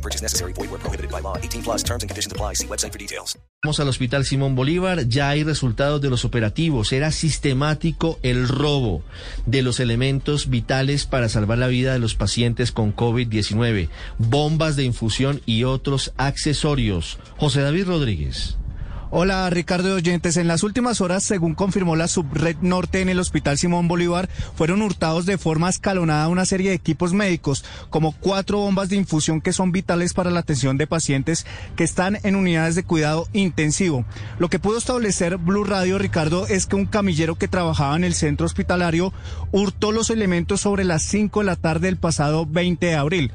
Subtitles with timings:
[0.00, 0.54] No purchase necessary.
[0.54, 1.36] Void where prohibited by law.
[1.36, 2.54] 18 plus terms and conditions apply.
[2.54, 3.38] See website for details.
[3.62, 6.94] Vamos al Hospital Simón Bolívar, ya hay resultados de los operativos.
[6.94, 9.02] Era sistemático el robo
[9.44, 14.84] de los elementos vitales para salvar la vida de los pacientes con COVID-19, bombas de
[14.84, 17.18] infusión y otros accesorios.
[17.36, 18.56] José David Rodríguez.
[19.12, 20.36] Hola Ricardo Oyentes.
[20.36, 24.82] En las últimas horas, según confirmó la Subred Norte en el Hospital Simón Bolívar, fueron
[24.82, 29.52] hurtados de forma escalonada una serie de equipos médicos, como cuatro bombas de infusión que
[29.52, 34.04] son vitales para la atención de pacientes que están en unidades de cuidado intensivo.
[34.38, 38.14] Lo que pudo establecer Blue Radio, Ricardo, es que un camillero que trabajaba en el
[38.14, 39.12] centro hospitalario
[39.50, 43.32] hurtó los elementos sobre las 5 de la tarde del pasado 20 de abril.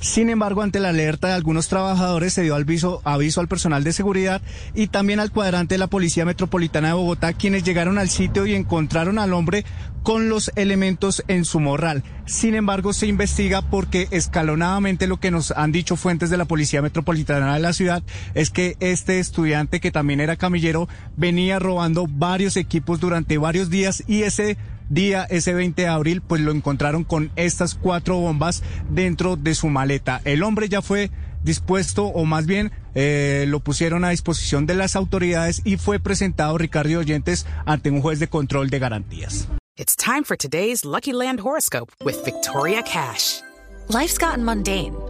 [0.00, 3.92] Sin embargo, ante la alerta de algunos trabajadores se dio aviso, aviso al personal de
[3.92, 4.40] seguridad
[4.72, 8.54] y también al cuadrante de la Policía Metropolitana de Bogotá, quienes llegaron al sitio y
[8.54, 9.64] encontraron al hombre
[10.04, 12.04] con los elementos en su morral.
[12.26, 16.80] Sin embargo, se investiga porque escalonadamente lo que nos han dicho fuentes de la Policía
[16.80, 18.04] Metropolitana de la ciudad
[18.34, 24.04] es que este estudiante, que también era camillero, venía robando varios equipos durante varios días
[24.06, 24.56] y ese
[24.88, 29.68] día, ese 20 de abril, pues lo encontraron con estas cuatro bombas dentro de su
[29.68, 30.20] maleta.
[30.24, 31.10] El hombre ya fue
[31.42, 36.58] dispuesto, o más bien eh, lo pusieron a disposición de las autoridades y fue presentado
[36.58, 39.48] Ricardo Oyentes ante un juez de control de garantías.
[39.76, 43.42] It's time for today's Lucky Land horoscope with Victoria Cash.
[43.88, 44.94] Life's gotten mundane,